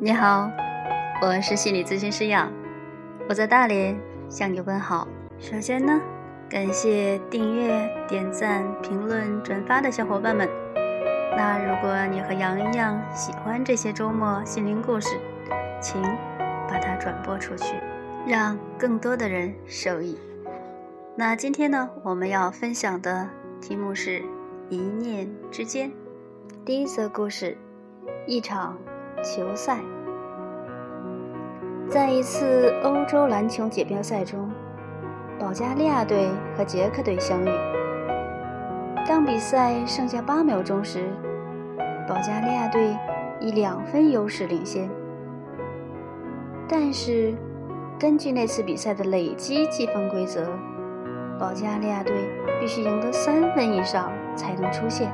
[0.00, 0.48] 你好，
[1.20, 2.52] 我是心理咨询师杨，
[3.28, 3.98] 我在大连
[4.28, 5.08] 向你问好。
[5.40, 6.00] 首先呢，
[6.48, 10.48] 感谢订阅、点赞、评论、转发的小伙伴们。
[11.36, 15.18] 那如果你和杨一样喜欢这些周末心灵故事，
[15.80, 16.00] 请
[16.68, 17.74] 把它转播出去，
[18.24, 20.16] 让更多的人受益。
[21.16, 23.28] 那今天呢，我们要分享的
[23.60, 24.22] 题目是
[24.68, 25.90] 一念之间。
[26.64, 27.58] 第一则故事，
[28.28, 28.78] 一场
[29.22, 29.78] 球赛。
[31.88, 34.50] 在一次欧洲篮球锦标赛中，
[35.38, 37.50] 保加利亚队和捷克队相遇。
[39.06, 41.08] 当比赛剩下八秒钟时，
[42.06, 42.94] 保加利亚队
[43.40, 44.88] 以两分优势领先。
[46.68, 47.34] 但是，
[47.98, 50.46] 根据那次比赛的累积积分规则，
[51.38, 52.14] 保加利亚队
[52.60, 55.10] 必须赢得三分以上才能出线。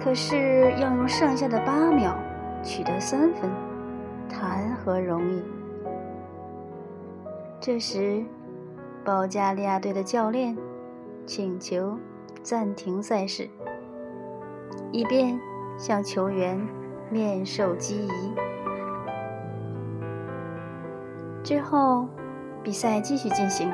[0.00, 2.16] 可是，要用剩下的八秒
[2.62, 3.50] 取得三分，
[4.28, 5.42] 谈何容易？
[7.60, 8.24] 这时，
[9.04, 10.56] 保加利亚队的教练
[11.26, 11.98] 请求
[12.42, 13.48] 暂停赛事，
[14.92, 15.38] 以便
[15.78, 16.58] 向球员
[17.10, 18.34] 面授机宜。
[21.42, 22.06] 之后，
[22.62, 23.72] 比赛继续进行，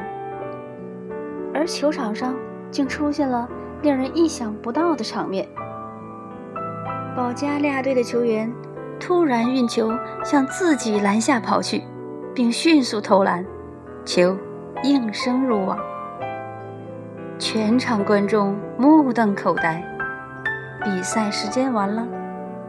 [1.52, 2.36] 而球场上
[2.70, 3.48] 竟出现了
[3.82, 5.48] 令人意想不到的场面。
[7.16, 8.52] 保加利亚队的球员
[9.06, 9.88] 突然运球
[10.24, 11.80] 向自己篮下跑去，
[12.34, 13.46] 并迅速投篮，
[14.04, 14.36] 球
[14.82, 15.78] 应声入网。
[17.38, 19.80] 全场观众目瞪口呆。
[20.82, 22.04] 比赛时间完了，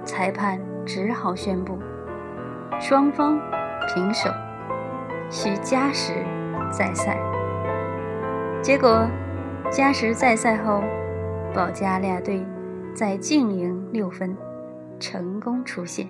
[0.06, 1.80] 裁判只好宣布
[2.80, 3.40] 双方
[3.88, 4.30] 平手。
[5.32, 6.14] 需加时
[6.72, 7.18] 再赛，
[8.62, 9.08] 结果
[9.72, 10.84] 加时再赛后，
[11.52, 12.46] 保加利亚队
[12.94, 14.38] 再净赢六分，
[15.00, 16.08] 成功出线。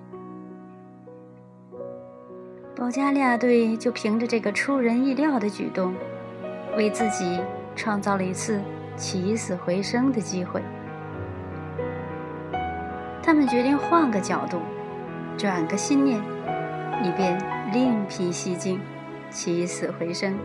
[2.77, 5.95] 保加利亚队就凭着这个出人意料的举动，
[6.77, 7.41] 为自己
[7.75, 8.61] 创造了一次
[8.95, 10.61] 起死回生的机会。
[13.23, 14.59] 他们决定换个角度，
[15.35, 16.21] 转个心念，
[17.03, 17.35] 以便
[17.73, 18.79] 另辟蹊径。
[19.29, 20.37] 起死回生，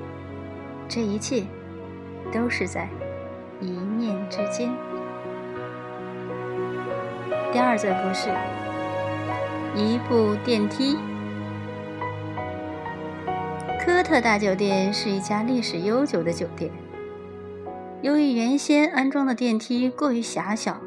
[0.88, 1.44] 这一切
[2.32, 2.88] 都是在
[3.60, 4.72] 一念之间。
[7.52, 8.28] 第二则故事：
[9.76, 10.98] 一部电梯。
[13.84, 16.70] 科特大酒店是一家历史悠久的酒店，
[18.00, 20.80] 由于原先安装的电梯过于狭小，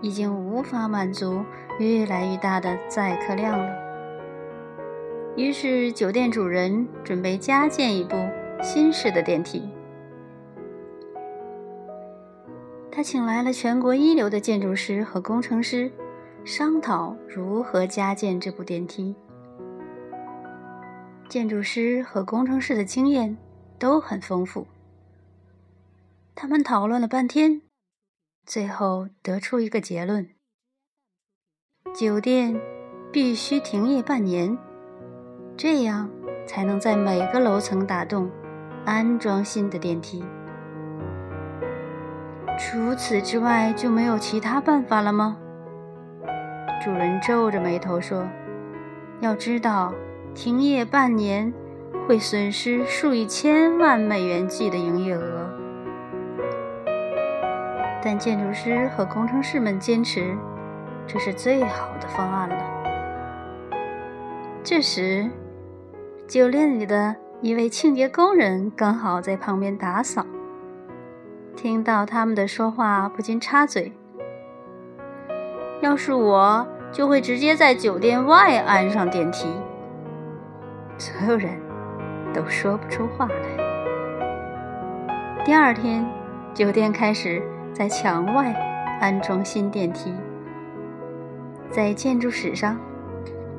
[0.00, 1.44] 已经无法满足
[1.78, 3.72] 越来越大的载客量了。
[5.36, 8.16] 于是，酒店主人准备加建一部
[8.60, 9.62] 新式的电梯。
[12.90, 15.88] 他请来了全国一流的建筑师和工程师，
[16.44, 19.14] 商讨如何加建这部电梯。
[21.32, 23.38] 建筑师和工程师的经验
[23.78, 24.66] 都很丰富。
[26.34, 27.62] 他们讨论了半天，
[28.44, 30.28] 最后得出一个结论：
[31.94, 32.60] 酒店
[33.10, 34.58] 必须停业半年。
[35.56, 36.10] 这样
[36.46, 38.30] 才能在每个楼层打洞，
[38.84, 40.22] 安装新的电梯。
[42.58, 45.38] 除此之外就没有其他办法了吗？
[46.84, 48.28] 主人皱着眉头说
[49.20, 49.94] ：“要知道，
[50.34, 51.52] 停业半年
[52.06, 55.50] 会损失数以千万美元计的营业额。”
[58.04, 60.36] 但建筑师和工程师们坚持，
[61.06, 62.56] 这是最好的方案了。
[64.62, 65.30] 这时。
[66.28, 70.24] 酒店里的一位清洁工人刚好在旁边打扫，
[71.54, 73.92] 听到他们的说话，不禁插嘴
[75.82, 79.46] ：“要是我，就会直接在酒店外安上电梯。”
[80.98, 81.58] 所有人
[82.32, 83.34] 都说不出话来。
[85.44, 86.06] 第二天，
[86.54, 87.42] 酒店开始
[87.72, 88.52] 在墙外
[89.00, 90.14] 安装新电梯，
[91.70, 92.78] 在建筑史上，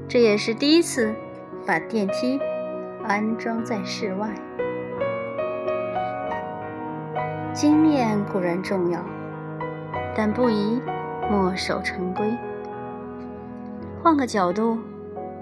[0.07, 1.13] 这也是第一次
[1.65, 2.39] 把电梯。
[3.05, 4.29] 安装在室外，
[7.51, 9.03] 经验固然重要，
[10.15, 10.81] 但不宜
[11.29, 12.33] 墨守成规。
[14.01, 14.79] 换个角度，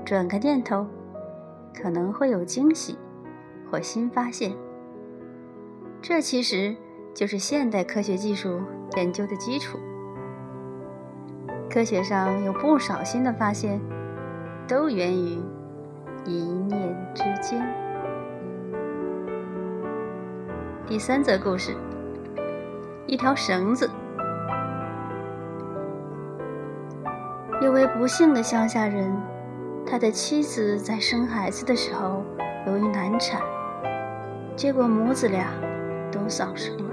[0.03, 0.87] 转个念头，
[1.73, 2.97] 可能会有惊喜
[3.69, 4.53] 或新发现。
[6.01, 6.75] 这其实
[7.13, 8.61] 就是现代科学技术
[8.95, 9.77] 研究的基础。
[11.69, 13.79] 科学上有不少新的发现，
[14.67, 15.41] 都源于。
[16.23, 17.59] 一念之间。
[20.85, 21.75] 第三则故事：
[23.07, 23.89] 一条绳子。
[27.59, 29.11] 有位不幸的乡下人
[29.91, 32.23] 他的妻子在生孩子的时候，
[32.65, 33.41] 由于难产，
[34.55, 35.47] 结果母子俩
[36.09, 36.85] 都丧生了。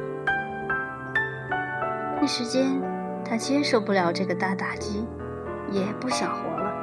[2.20, 2.82] 一时间，
[3.24, 5.06] 他接受不了这个大打击，
[5.70, 6.74] 也不想活了。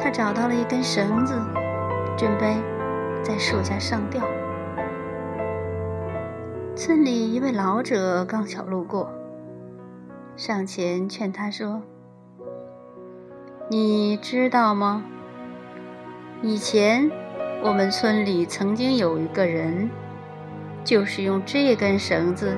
[0.00, 1.34] 他找到了一根绳子，
[2.16, 2.56] 准备
[3.22, 4.22] 在树下上吊。
[6.74, 9.12] 村里一位老者刚巧路过，
[10.36, 11.82] 上前劝他说
[13.68, 15.04] ：“你知道吗？
[16.42, 17.10] 以前
[17.62, 19.90] 我们村里曾经有一个人，
[20.84, 22.56] 就是用这根绳子。”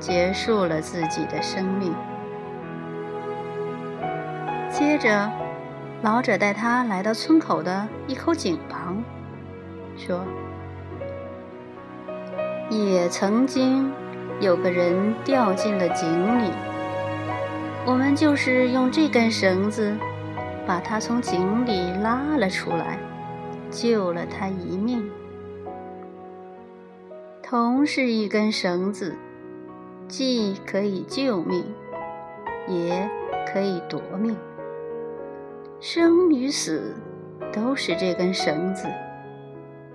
[0.00, 1.94] 结束了自己的生命。
[4.68, 5.30] 接着，
[6.02, 9.02] 老者带他来到村口的一口井旁，
[9.96, 10.26] 说
[12.68, 13.90] ：“也曾经
[14.40, 16.50] 有个人掉进了井里，
[17.86, 19.96] 我们就是用这根绳子
[20.66, 22.98] 把他从井里拉了出来，
[23.70, 25.10] 救了他一命。
[27.42, 29.14] 同是一根绳子。”
[30.06, 31.64] 既可以救命，
[32.68, 33.08] 也
[33.50, 34.36] 可以夺命。
[35.80, 36.94] 生与死
[37.50, 38.86] 都是这根绳子，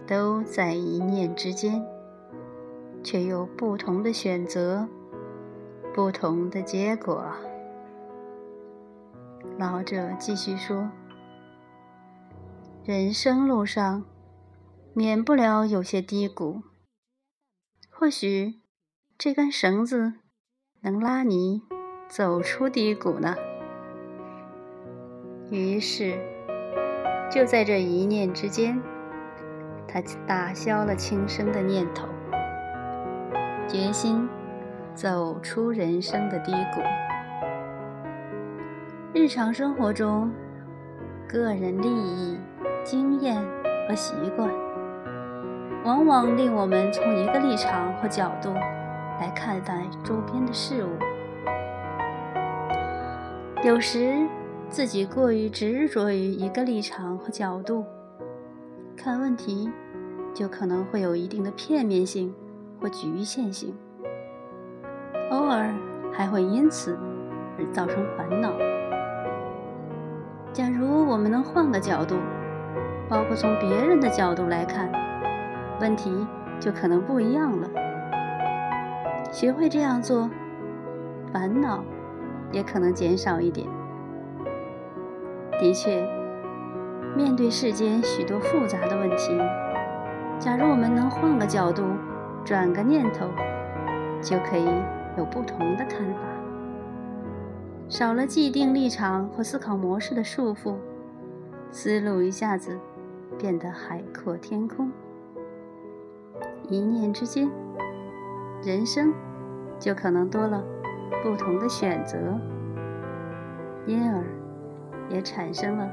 [0.08, 1.86] 都在一念之间，
[3.04, 4.88] 却有不同的选择，
[5.94, 7.24] 不同的结果。
[9.58, 10.90] 老者继续说
[12.86, 14.06] ：“人生路上，
[14.94, 16.64] 免不了有些低谷，
[17.90, 18.56] 或许……”
[19.22, 20.14] 这根绳子
[20.80, 21.64] 能拉你
[22.08, 23.36] 走出低谷呢。
[25.52, 26.18] 于是，
[27.30, 28.82] 就在这一念之间，
[29.90, 32.08] 他打消了轻生的念头，
[33.68, 34.30] 决心
[34.96, 36.80] 走出人生的低谷。
[39.12, 40.32] 日常生活中，
[41.28, 42.38] 个人利益、
[42.84, 43.44] 经验
[43.88, 44.48] 和习惯，
[45.84, 48.54] 往往令我们从一个立场和角度。
[49.20, 50.90] 来看待周边的事物，
[53.66, 54.26] 有时
[54.70, 57.84] 自己过于执着于一个立场和角度
[58.96, 59.70] 看问题，
[60.34, 62.34] 就可能会有一定的片面性
[62.80, 63.76] 或局限性，
[65.32, 65.74] 偶尔
[66.14, 66.98] 还会因此
[67.58, 68.54] 而造成烦恼。
[70.52, 72.16] 假如我们能换个角度，
[73.08, 74.90] 包括从别人的角度来看
[75.80, 76.26] 问题，
[76.60, 77.70] 就可能不一样了。
[79.32, 80.30] 学会这样做，
[81.32, 81.84] 烦恼
[82.52, 83.68] 也可能减少一点。
[85.60, 86.04] 的确，
[87.16, 89.38] 面对世间许多复杂的问题，
[90.40, 91.84] 假如我们能换个角度，
[92.44, 93.28] 转个念头，
[94.20, 94.68] 就可以
[95.16, 96.20] 有不同的看法。
[97.90, 100.76] 少了既定立场和思考模式的束缚，
[101.72, 102.78] 思路一下子
[103.40, 104.92] 变得海阔天空。
[106.70, 107.50] 一念之间。
[108.62, 109.14] 人生
[109.80, 110.62] 就可能多了
[111.24, 112.18] 不同的选择，
[113.86, 114.22] 因而
[115.10, 115.90] 也产生了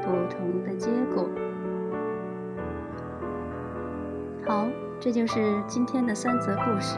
[0.00, 1.28] 不同的结果。
[4.46, 4.64] 好，
[5.00, 6.96] 这就是今天的三则故事。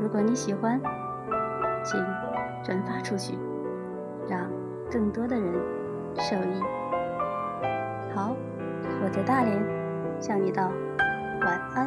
[0.00, 0.80] 如果你喜欢，
[1.84, 2.00] 请
[2.62, 3.38] 转发出去，
[4.28, 4.50] 让
[4.90, 5.52] 更多的人
[6.16, 6.62] 受益。
[8.14, 8.36] 好，
[9.02, 9.58] 我在大连
[10.20, 10.70] 向你道
[11.40, 11.86] 晚安。